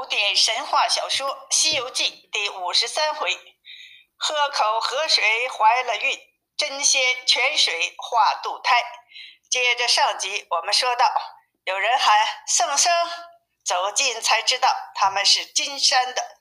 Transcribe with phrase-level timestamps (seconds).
[0.00, 3.36] 古典神话小说《西游记》第五十三回：
[4.16, 6.18] 喝口河水怀了孕，
[6.56, 8.82] 真仙泉水化肚胎。
[9.50, 11.04] 接着上集，我们说到，
[11.64, 12.16] 有人喊
[12.48, 12.90] 圣僧，
[13.62, 16.38] 走近才知道他们是金山的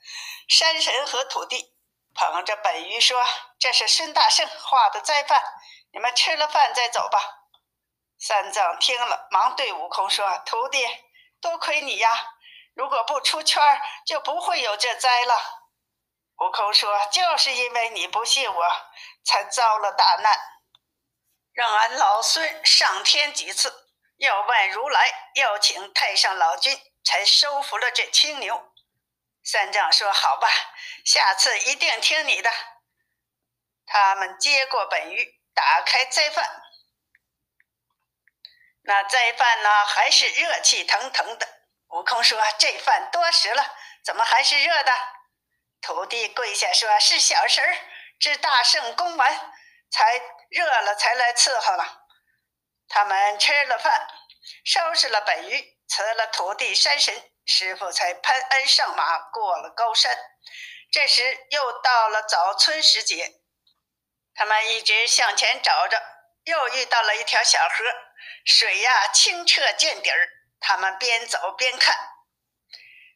[0.47, 1.75] 山神和土地，
[2.15, 3.21] 捧着本鱼说
[3.59, 5.43] ：“这是孙大圣画的斋饭，
[5.91, 7.19] 你们吃了饭再走吧。”
[8.17, 10.87] 三藏听了，忙对悟空说：“徒弟，
[11.41, 12.25] 多亏你呀。”
[12.73, 13.61] 如果不出圈，
[14.05, 15.35] 就不会有这灾了。
[16.37, 18.63] 悟空说：“就是因为你不信我，
[19.25, 20.39] 才遭了大难。
[21.51, 28.71] 让俺老孙上天几次，要问如来，要请太上老君，才收服了这青牛。”
[29.43, 30.47] 三藏说：“好吧，
[31.03, 32.49] 下次一定听你的。”
[33.85, 36.61] 他们接过本鱼，打开斋饭，
[38.83, 41.58] 那斋饭呢，还是热气腾腾的。
[41.89, 44.93] 悟空说：“这饭多时了，怎么还是热的？”
[45.81, 47.77] 徒弟跪下说：“是小神儿
[48.19, 49.53] 知大圣功完，
[49.89, 52.03] 才热了，才来伺候了。”
[52.87, 54.07] 他们吃了饭，
[54.65, 60.15] 收拾了本鱼，辞了徒弟山神，师傅才攀鞍上马，过了高山。
[60.91, 63.31] 这时又到了早春时节，
[64.35, 66.01] 他们一直向前找着，
[66.43, 67.85] 又遇到了一条小河，
[68.45, 70.29] 水呀清澈见底儿。
[70.59, 71.97] 他们边走边看，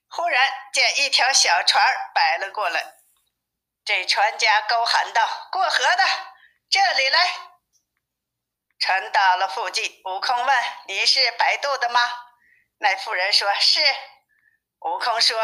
[0.09, 2.95] 忽然见一条小船摆了过来。
[3.85, 6.03] 这船家高喊道：“过河的，
[6.69, 7.30] 这里来！”
[8.80, 12.00] 船到了附近，悟空问：“你是摆渡的吗？”
[12.80, 13.81] 那妇人说：“是。”
[14.80, 15.38] 悟空说：“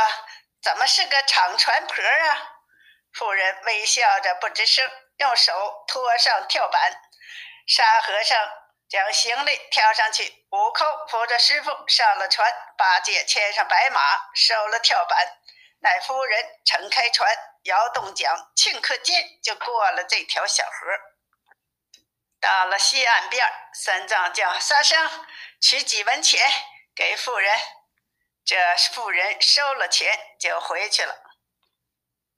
[0.62, 2.52] 怎么是个敞船婆啊？”
[3.14, 7.02] 妇人微笑着不吱声，用手托上跳板，
[7.68, 8.59] 沙和尚。
[8.90, 14.02] 将行李挑上去，悟空扶着师傅上了船，八戒牵上白马，
[14.34, 15.38] 收了跳板。
[15.82, 17.32] 那夫人撑开船，
[17.64, 20.72] 摇动桨，顷刻间就过了这条小河。
[22.42, 25.28] 到了西岸边，三藏叫沙僧
[25.62, 26.52] 取几文钱
[26.96, 27.60] 给妇人，
[28.44, 28.58] 这
[28.92, 31.16] 妇人收了钱就回去了。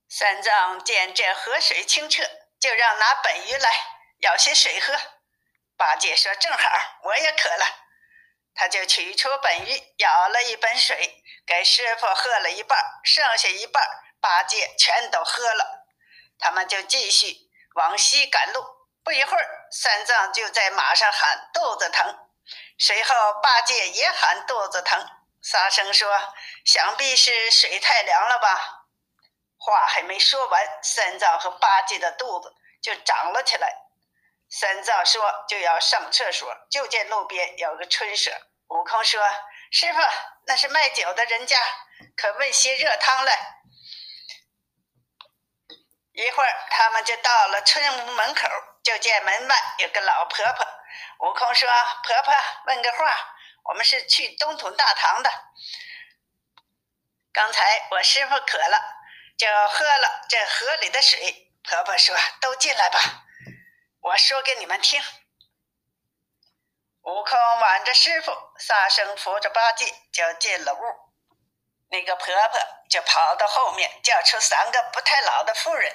[0.09, 2.23] 三藏见这河水清澈，
[2.59, 3.71] 就让拿本鱼来
[4.19, 4.93] 舀些水喝。
[5.81, 6.69] 八戒说：“正好，
[7.01, 7.65] 我也渴了。”
[8.53, 13.83] 他就取出本鱼，舀了一盆水，给师傅喝了一半，剩下一半，
[14.21, 15.87] 八戒全都喝了。
[16.37, 17.35] 他们就继续
[17.73, 18.63] 往西赶路。
[19.03, 22.15] 不一会儿，三藏就在马上喊肚子疼，
[22.77, 25.03] 随后八戒也喊肚子疼。
[25.41, 26.07] 沙僧说
[26.63, 28.85] ：“想必是水太凉了吧？”
[29.57, 32.53] 话还没说完，三藏和八戒的肚子
[32.83, 33.75] 就长了起来。
[34.51, 38.29] 三藏说：“就要上厕所，就见路边有个春舍。
[38.67, 39.21] 悟空说
[39.71, 39.99] ：‘师傅，
[40.45, 41.57] 那是卖酒的人家，
[42.17, 43.31] 可问些热汤来。’
[46.11, 48.49] 一会儿，他们就到了村屋门口，
[48.83, 50.67] 就见门外有个老婆婆。
[51.19, 51.69] 悟空说
[52.03, 52.33] ：‘婆婆，
[52.65, 55.31] 问个话，我们是去东土大唐的。
[57.31, 58.83] 刚才我师傅渴了，
[59.37, 62.99] 就喝了这河里的水。’婆婆说：‘都进来吧。’”
[64.01, 64.99] 我说给你们听，
[67.03, 70.79] 悟空挽着师傅，沙僧扶着八戒就进了屋。
[71.91, 72.59] 那个婆婆
[72.89, 75.93] 就跑到后面，叫出三个不太老的妇人，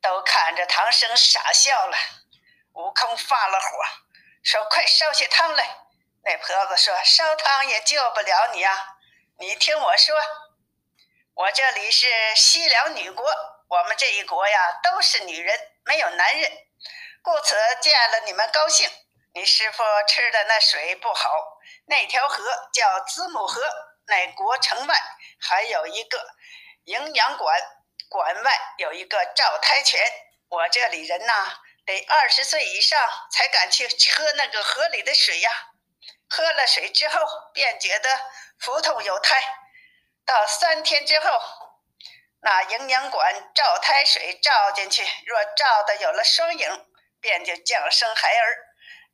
[0.00, 1.98] 都看着唐僧傻笑了。
[2.72, 3.68] 悟空发了火，
[4.42, 5.68] 说：“快烧些汤来！”
[6.24, 8.96] 那婆子说：“烧汤也救不了你啊！
[9.38, 10.16] 你听我说，
[11.34, 13.26] 我这里是西凉女国，
[13.68, 16.50] 我们这一国呀，都是女人，没有男人。”
[17.24, 18.86] 故此见了你们高兴。
[19.32, 21.30] 你师傅吃的那水不好，
[21.86, 23.62] 那条河叫子母河，
[24.06, 24.94] 那国城外
[25.40, 26.22] 还有一个
[26.84, 27.58] 营养馆，
[28.10, 29.98] 馆外有一个照胎泉。
[30.50, 33.00] 我这里人呐，得二十岁以上
[33.32, 35.50] 才敢去喝那个河里的水呀。
[36.28, 38.20] 喝了水之后，便觉得
[38.60, 39.42] 腹痛有胎。
[40.26, 41.40] 到三天之后，
[42.42, 46.86] 那营养馆照胎水照进去，若照的有了双影。
[47.24, 48.58] 便就降生孩儿，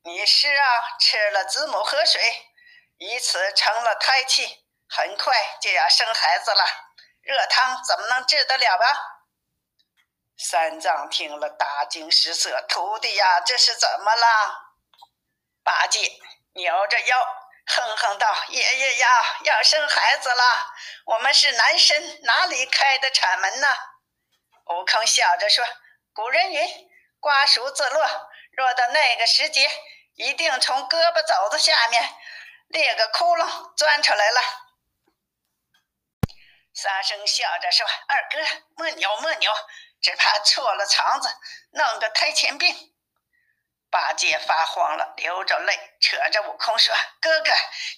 [0.02, 2.20] 你是啊吃了子母河水，
[2.98, 6.64] 以此成了胎气，很快就要生孩子了。
[7.22, 8.98] 热汤怎么能治得了啊？
[10.36, 14.26] 三藏听了大惊失色，徒弟呀，这是怎么了？
[15.62, 16.00] 八戒
[16.54, 17.16] 扭着腰
[17.68, 19.08] 哼哼道：“爷爷呀，
[19.44, 20.44] 要生孩子了，
[21.04, 23.68] 我们是男生，哪里开的产门呢？”
[24.66, 25.64] 悟空笑着说
[26.12, 26.68] ：“古人云。”
[27.20, 29.70] 瓜熟自落，若到那个时节，
[30.14, 32.02] 一定从胳膊肘子下面
[32.68, 34.40] 裂个窟窿钻出来了。
[36.72, 38.38] 沙僧笑着说：“二哥，
[38.76, 39.52] 莫扭莫扭，
[40.00, 41.28] 只怕错了肠子，
[41.72, 42.74] 弄个胎前病。”
[43.90, 47.50] 八戒发慌了，流着泪，扯着悟空说：“哥哥，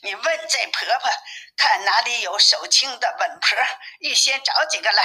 [0.02, 1.10] 你问这婆婆，
[1.56, 3.58] 看哪里有手轻的稳婆，
[4.00, 5.04] 预先找几个来。”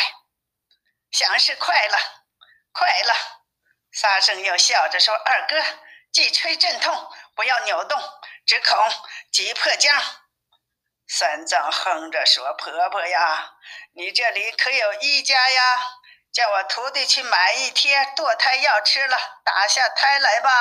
[1.12, 1.98] 想是快了，
[2.72, 3.37] 快了。
[4.00, 5.60] 沙僧又笑着说：“二哥，
[6.12, 8.00] 既吹阵痛，不要扭动，
[8.46, 8.78] 只恐
[9.32, 9.92] 急破僵。”
[11.10, 13.54] 三藏哼着说：“婆婆呀，
[13.96, 15.82] 你这里可有医家呀？
[16.32, 20.52] 叫我徒弟去买一贴堕胎药吃了，打下胎来吧。”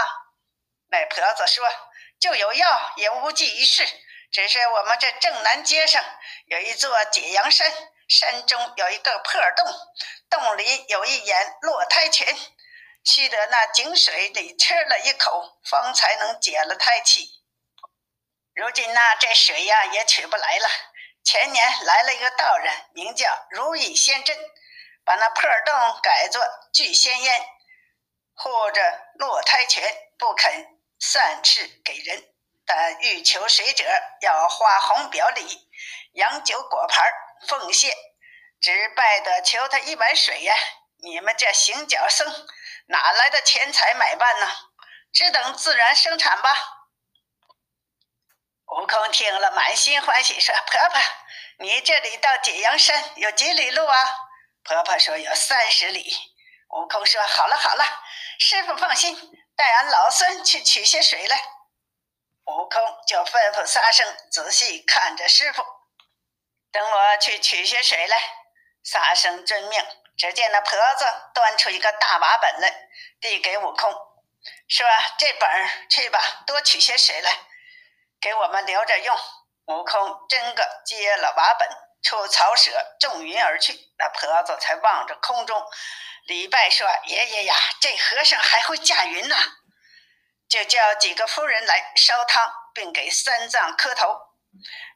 [0.88, 1.68] 那婆子说
[2.18, 3.86] ：“就有药，也无济于事。
[4.32, 6.02] 只是我们这正南街上
[6.46, 7.70] 有一座解阳山，
[8.08, 9.66] 山中有一个破洞，
[10.30, 12.34] 洞里有一眼落胎泉，
[13.06, 17.30] 须得那井水里吃了一口，方才能解了胎气。”
[18.52, 20.68] 如今呢，这水呀也取不来了。
[21.22, 24.36] 前年来了一个道人，名叫如意仙真，
[25.04, 26.42] 把那破洞改作
[26.72, 27.46] 聚仙烟，
[28.34, 29.82] 护着落胎泉，
[30.18, 32.32] 不肯散赐给人。
[32.64, 33.84] 但欲求水者，
[34.22, 35.68] 要花红表里，
[36.14, 37.12] 洋酒果盘
[37.46, 37.94] 奉献，
[38.60, 40.54] 只拜得求他一碗水呀。
[40.98, 42.26] 你们这行脚僧
[42.86, 44.46] 哪来的钱财买办呢？
[45.12, 46.50] 只等自然生产吧。
[48.66, 51.00] 悟空听了，满心欢喜，说：“婆婆，
[51.58, 53.96] 你这里到解阳山有几里路啊？”
[54.62, 56.12] 婆婆说：“有三十里。”
[56.70, 57.84] 悟空说：“好了好了，
[58.38, 59.16] 师傅放心，
[59.56, 61.42] 带俺老孙去取些水来。”
[62.46, 65.64] 悟空就吩咐沙僧仔细看着师傅，
[66.70, 68.18] 等我去取些水来。
[68.84, 69.84] 沙僧遵命。
[70.16, 71.04] 只见那婆子
[71.34, 72.88] 端出一个大瓦本来，
[73.20, 73.92] 递给悟空，
[74.68, 74.86] 说
[75.18, 75.50] ：“这本
[75.90, 77.30] 去吧，多取些水来。”
[78.20, 79.16] 给我们留着用。
[79.66, 81.68] 悟空真个接了瓦本，
[82.02, 82.70] 出草舍，
[83.00, 83.74] 纵云而去。
[83.98, 85.60] 那婆子才望着空中，
[86.26, 89.36] 礼拜说：“爷爷呀，这和尚还会驾云呢！”
[90.48, 94.16] 就叫几个夫人来烧汤，并给三藏磕头。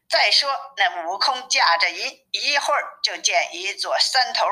[0.09, 4.47] 再说那悟空驾着云，一会儿就见一座山头，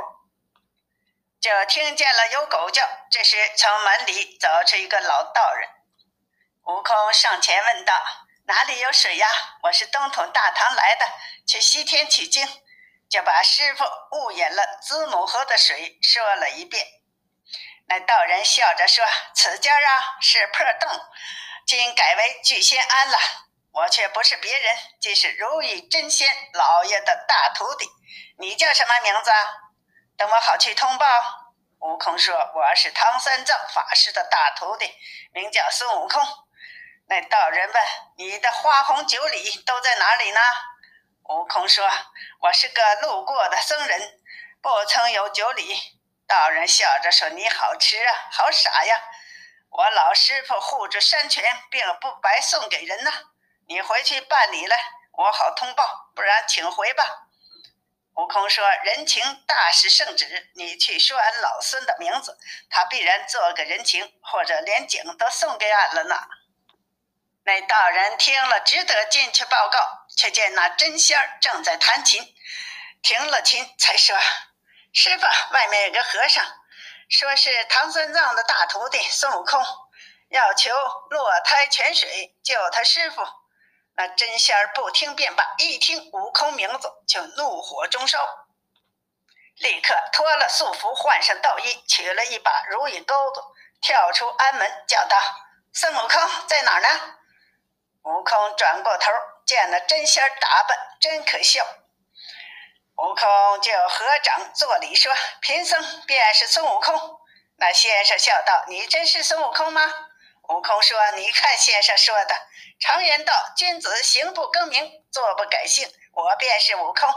[1.40, 2.88] 就听见了有狗叫。
[3.10, 5.68] 这时从门里走出一个老道人，
[6.64, 7.94] 悟空上前问道。
[8.46, 9.28] 哪里有水呀？
[9.62, 11.06] 我是东土大唐来的，
[11.46, 12.48] 去西天取经，
[13.10, 16.86] 就把师傅误饮了子母河的水说了一遍。
[17.88, 19.04] 那道人笑着说
[19.36, 20.90] ：“此家啊是破洞，
[21.66, 23.18] 今改为聚仙庵了。
[23.72, 27.86] 我却不是别人，即是如意真仙老爷的大徒弟。
[28.38, 29.30] 你叫什么名字？
[30.18, 31.06] 等我好去通报。”
[31.80, 34.92] 悟空说：“我是唐三藏法师的大徒弟，
[35.32, 36.20] 名叫孙悟空。”
[37.06, 37.82] 那道人问
[38.18, 40.40] ：“你的花红酒礼都在哪里呢？”
[41.30, 41.88] 悟空说
[42.42, 44.20] ：“我是个路过的僧人，
[44.60, 45.78] 不曾有酒礼。”
[46.26, 49.00] 道人笑着说：“你好吃啊，好傻呀！
[49.70, 53.12] 我老师傅护着山泉，并不白送给人呐。
[53.68, 54.76] 你回去办理了，
[55.12, 57.27] 我好通报，不然请回吧。”
[58.18, 62.36] 悟空说：“人情大事圣旨，你去说俺老孙的名字，
[62.68, 66.16] 他必然做个人情，或者连井都送给俺了呢。”
[67.46, 69.78] 那道人听了，只得进去报告，
[70.16, 72.20] 却见那真仙儿正在弹琴，
[73.02, 74.18] 停了琴，才说
[74.92, 75.24] ：“师傅，
[75.54, 76.44] 外面有个和尚，
[77.08, 79.64] 说是唐三藏的大徒弟孙悟空，
[80.30, 80.74] 要求
[81.10, 83.22] 落胎泉水救他师傅。”
[83.98, 88.46] 那真仙儿不听便罢，一听悟空名字，就怒火中烧，
[89.56, 93.42] 立刻脱了素服，换上道衣，取了一把如意钩子，
[93.80, 95.18] 跳出安门，叫道
[95.74, 96.88] ：“孙悟空在哪儿呢？”
[98.06, 99.10] 悟空转过头，
[99.44, 101.66] 见了真仙儿打扮，真可笑。
[102.98, 105.12] 悟空就合掌作礼说
[105.42, 107.18] ：“贫僧便是孙悟空。”
[107.58, 109.82] 那先生笑道：“你真是孙悟空吗？”
[110.48, 112.34] 悟空说：“你看先生说的，
[112.80, 115.86] 常言道，君子行不更名，坐不改姓。
[116.12, 117.12] 我便是悟空，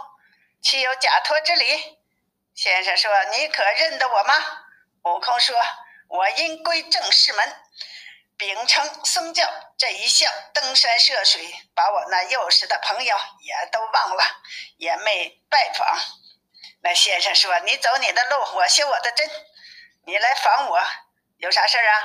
[0.61, 1.97] 岂有假托之理？”
[2.53, 4.33] 先生说：“你可认得我吗？”
[5.03, 5.55] 悟空说
[6.09, 7.55] ：“我因归正式门。”
[8.37, 9.47] 秉承僧教，
[9.77, 14.23] 这一笑登山涉水，把我那幼时的朋友也都忘了，
[14.77, 15.87] 也没拜访。
[16.81, 19.29] 那先生说：“你走你的路，我修我的真。
[20.05, 20.79] 你来访我，
[21.37, 22.03] 有啥事儿啊？”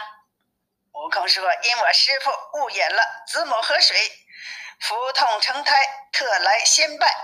[0.97, 3.97] 悟空说：“因我师傅误饮了子母河水，
[4.81, 7.15] 腹痛成胎，特来先拜，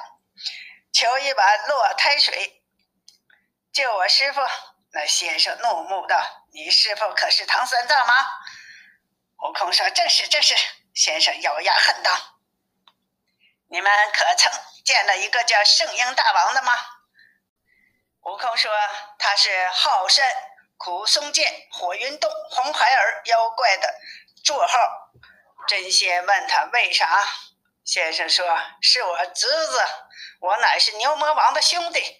[0.92, 2.62] 求一碗落胎水，
[3.72, 4.40] 救我师傅。”
[4.92, 8.14] 那先生怒目道：“你师傅可是唐三藏吗？”
[9.48, 10.54] 悟空说：“正是，正是。”
[10.94, 12.10] 先生咬牙恨道
[13.70, 14.52] ：“你们可曾
[14.84, 16.72] 见了一个叫圣婴大王的吗？
[18.24, 18.70] 悟空说
[19.18, 20.30] 他是浩山、
[20.76, 23.94] 苦松涧、火云洞、红孩儿妖怪的
[24.44, 24.78] 绰号。
[25.68, 27.24] 真仙问他为啥？
[27.84, 28.44] 先生说
[28.80, 29.84] 是我侄子，
[30.40, 32.18] 我乃是牛魔王的兄弟。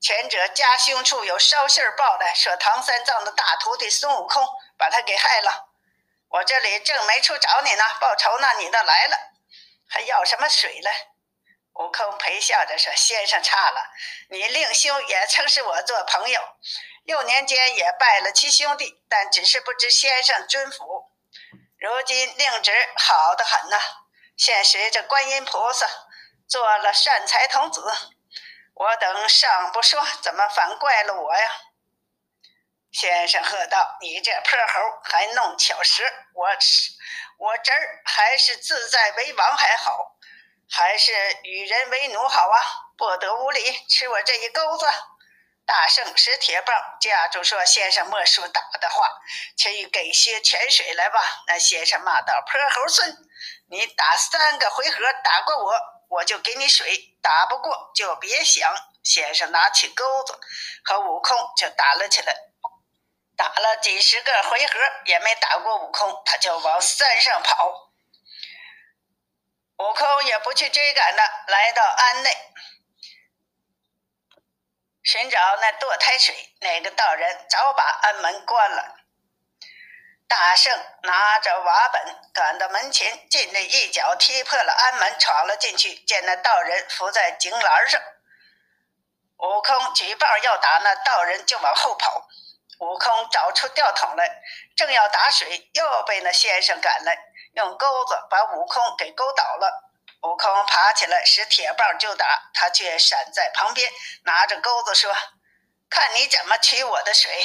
[0.00, 5.68] 前者家兄处有捎信报来，说唐三藏的大徒弟孙悟空把他给害了。
[6.28, 9.16] 我这里正没处找你呢，报仇呢，你倒来了，
[9.88, 10.90] 还要什么水了？
[11.74, 13.80] 悟空陪笑着说：“先生差了，
[14.28, 16.40] 你令兄也曾是我做朋友，
[17.04, 21.10] 幼年间也拜了七兄弟，但只是不知先生尊府。
[21.78, 23.76] 如今令侄好的很呐，
[24.36, 25.86] 现随着观音菩萨
[26.48, 27.82] 做了善财童子。
[28.74, 31.50] 我等尚不说，怎么反怪了我呀？”
[32.92, 36.04] 先生喝道：“你这泼猴，还弄巧舌！
[36.34, 36.92] 我吃
[37.38, 40.16] 我侄儿还是自在为王还好。”
[40.74, 42.58] 还是与人为奴好啊！
[42.96, 44.86] 不得无礼，吃我这一钩子。
[45.64, 49.08] 大圣使铁棒架住，说：“先生莫说打的话，
[49.56, 53.16] 去给些泉水来吧。”那先生骂道：“泼猴孙，
[53.70, 56.84] 你打三个回合打过我，我就给你水；
[57.22, 60.38] 打不过就别想。”先生拿起钩子
[60.84, 62.32] 和悟空就打了起来，
[63.36, 67.90] 打了几十个回合也没打过悟空，他就往山上跑。
[69.78, 72.30] 悟空也不去追赶了，来到庵内
[75.02, 76.34] 寻找那堕胎水。
[76.60, 78.96] 那个道人早把庵门关了。
[80.28, 88.00] 大圣拿着瓦本赶到门前，进内一脚踢破了庵门，闯了进去，见那道人伏在井栏上。
[89.38, 92.28] 悟空举棒要打那道人，就往后跑。
[92.78, 94.40] 悟空找出吊桶来，
[94.74, 97.18] 正要打水，又被那先生赶来。
[97.54, 99.91] 用钩子把悟空给勾倒了，
[100.22, 103.90] 悟空爬起来使铁棒就打，他却闪在旁边，
[104.24, 105.12] 拿着钩子说
[105.90, 107.44] ：“看你怎么取我的水。”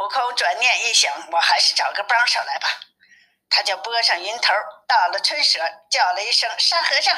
[0.00, 2.68] 悟空转念一想，我还是找个帮手来吧。
[3.50, 4.54] 他就拨上云头，
[4.88, 7.14] 到了春舍，叫了一声“沙和尚”，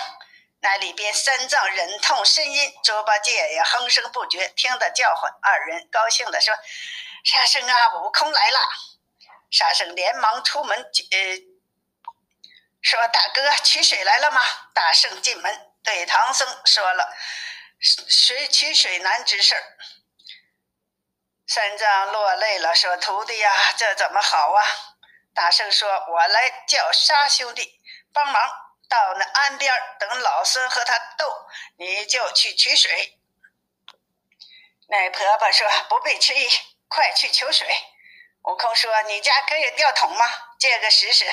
[0.60, 4.48] 那里边三藏忍痛呻吟，猪八戒也哼声不绝。
[4.48, 6.52] 听得叫唤，二人高兴地说
[7.24, 8.60] ：“沙僧啊，悟空来了！”
[9.50, 11.47] 沙僧连忙出门，呃。
[12.80, 14.40] 说：“大哥，取水来了吗？”
[14.74, 17.12] 大圣进门对唐僧说了
[17.80, 19.54] ：“水取水难之事。”
[21.46, 24.64] 三藏落泪了，说：“徒弟呀，这怎么好啊？”
[25.34, 27.80] 大圣说：“我来叫沙兄弟
[28.12, 28.34] 帮忙，
[28.88, 33.18] 到那岸边等老孙和他斗，你就去取水。”
[34.88, 36.48] 那婆婆说：“不必迟疑，
[36.88, 37.68] 快去求水。”
[38.44, 40.26] 悟空说：“你家可以吊桶吗？
[40.58, 41.24] 借个试试。”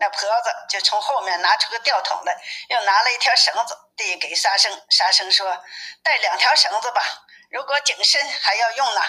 [0.00, 2.34] 那婆子就从后面拿出个吊桶来，
[2.70, 4.72] 又拿了一条绳子递给沙僧。
[4.88, 5.62] 沙僧说
[6.02, 7.02] ：“带两条绳子吧，
[7.50, 9.00] 如果井深还要用呢。”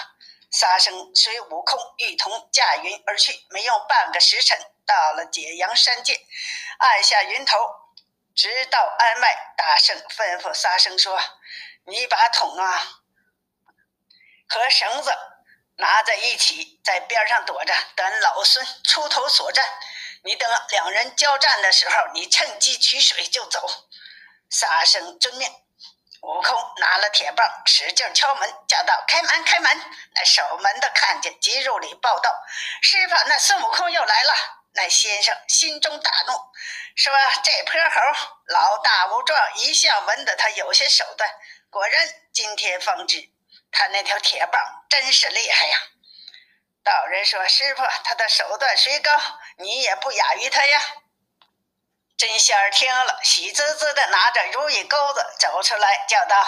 [0.52, 6.20] 沙僧随悟空一同驾云而去，没用半个时辰，到了解阳山界，
[6.78, 7.56] 按下云头，
[8.36, 9.54] 直到安外。
[9.56, 11.18] 大圣吩咐沙僧说
[11.88, 12.82] ：“你把桶啊
[14.46, 15.10] 和绳子
[15.76, 19.66] 拿在一起，在边上躲着，等老孙出头所战。”
[20.24, 23.66] 你等两人交战的时候，你趁机取水就走。
[24.50, 25.50] 沙僧遵命。
[26.22, 29.76] 悟空拿了铁棒，使劲敲门，叫道：“开门，开门！”
[30.14, 32.32] 那守门的看见，急入里报道
[32.80, 34.34] ：“师傅，那孙悟空又来了。”
[34.74, 36.32] 那先生心中大怒，
[36.94, 37.12] 说
[37.42, 41.28] ：“这泼猴老大无状，一向闻得他有些手段，
[41.70, 43.28] 果然今天方知，
[43.72, 45.78] 他那条铁棒真是厉害呀。”
[46.84, 49.10] 道人说：“师傅，他的手段虽高，
[49.58, 50.82] 你也不亚于他呀。”
[52.16, 56.44] 真仙儿听了，喜滋滋的拿着如意钩子走出来，叫道：“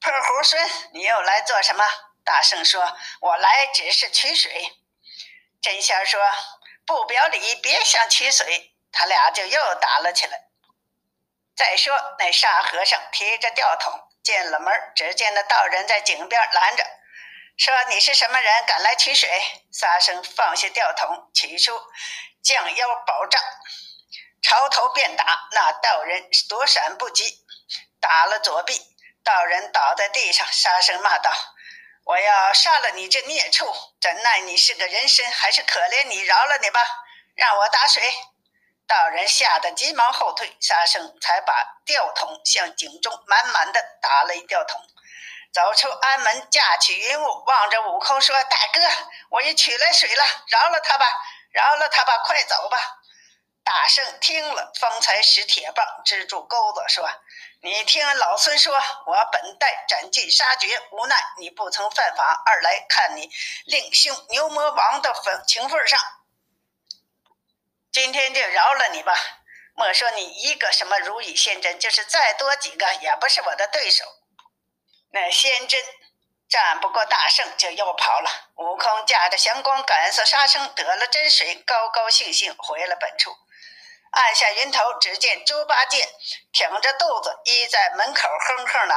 [0.00, 1.84] 破猴孙，你又来做什么？”
[2.24, 4.78] 大圣说：“我来只是取水。”
[5.60, 6.20] 真仙儿说
[6.86, 10.38] ：“不表里，别想取水。”他俩就又打了起来。
[11.56, 16.84] 再说那沙和尚提着吊桶进了门，只见那道人在井边拦着。
[17.56, 19.28] 说你是什么人，敢来取水？
[19.72, 21.72] 沙僧放下吊桶，取出
[22.42, 23.40] 降妖宝杖，
[24.42, 25.48] 朝头便打。
[25.52, 27.44] 那道人躲闪不及，
[28.00, 28.80] 打了左臂，
[29.22, 30.46] 道人倒在地上。
[30.50, 31.30] 沙僧骂道
[32.04, 33.72] ：“我要杀了你这孽畜！
[34.00, 36.80] 怎奈你是个人参，还是可怜你，饶了你吧，
[37.36, 38.02] 让我打水。”
[38.88, 41.54] 道人吓得急忙后退，沙僧才把
[41.84, 44.80] 吊桶向井中满满的打了一吊桶。
[45.52, 48.80] 走出安门，架起云雾，望着悟空说：“大哥，
[49.28, 51.06] 我也取来水了，饶了他吧，
[51.50, 52.78] 饶了他吧，快走吧。”
[53.64, 57.08] 大圣听了，方才使铁棒支住钩子，说
[57.62, 58.74] ：“你听老孙说，
[59.06, 63.30] 我本待斩尽杀绝，无奈你不曾犯法，二来看你
[63.66, 66.00] 令兄牛魔王的份情分上，
[67.92, 69.14] 今天就饶了你吧。
[69.74, 74.04] 莫说你一个什么如意仙针，就是再多几个，也不是我的对手。
[75.12, 75.78] 那仙针
[76.48, 78.30] 战不过大圣，就又跑了。
[78.56, 83.36] 悟空驾着祥光赶色沙僧，得了真水，高高兴兴回了本处。
[84.12, 86.08] 按下云头，只见猪八戒
[86.52, 88.94] 挺着肚子依在门口哼哼呢。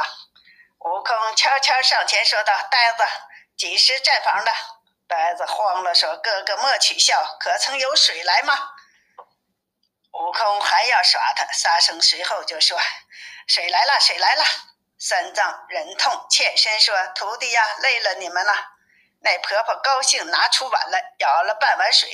[0.80, 3.04] 悟空悄悄上前说道：“呆子，
[3.56, 4.52] 几时站房的？”
[5.08, 8.70] 呆子慌了，说：“哥哥莫取笑，可曾有水来吗？”
[10.12, 12.78] 悟空还要耍他，沙僧随后就说
[13.48, 14.44] ：“水来了，水来了。”
[14.98, 18.52] 三藏忍痛欠身说：“徒弟呀，累了你们了。”
[19.20, 22.08] 那婆婆高兴，拿出碗来舀了半碗水。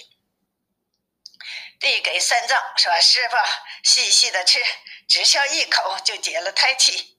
[1.79, 3.37] 递给三藏说：“师傅，
[3.83, 4.61] 细细的吃，
[5.09, 7.19] 只消一口就解了胎气。”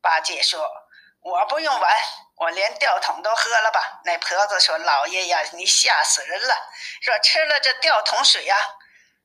[0.00, 0.68] 八戒说
[1.22, 1.96] ：“我不用碗，
[2.36, 6.54] 我连吊桶都喝了吧。”那婆子说：“老爷呀，你吓死人了！
[7.02, 8.56] 若吃了这吊桶水呀，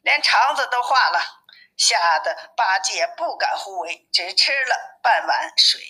[0.01, 1.21] 连肠子都化了。”
[1.77, 5.81] 吓得八戒不敢胡为，只吃了半碗水。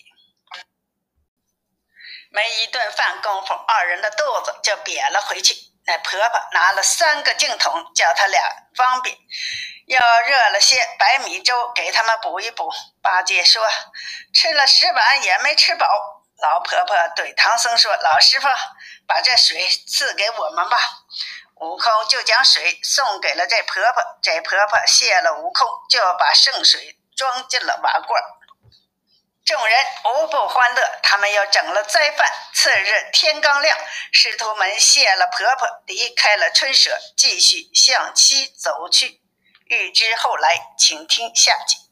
[2.32, 5.54] 没一顿饭功夫，二人的肚子就瘪了回去。
[5.86, 8.42] 那婆婆拿了三个净桶，叫他俩
[8.75, 9.16] 方便，
[9.86, 12.72] 又热了些白米粥给他们补一补。
[13.02, 13.68] 八戒说
[14.34, 15.86] ：“吃了十碗也没吃饱。”
[16.42, 18.48] 老婆婆对唐僧说：“老师傅，
[19.06, 20.78] 把这水赐给我们吧。”
[21.55, 28.24] 悟空就将水送给了这婆婆，这婆婆谢了悟空，就把圣水装进了瓦罐。
[29.45, 32.31] 众人无不欢乐，他们又整了斋饭。
[32.53, 33.77] 次日天刚亮，
[34.12, 39.22] 师徒们谢了婆婆，离开了春舍，继续向西走去。
[39.65, 41.83] 欲知后来，请听下集。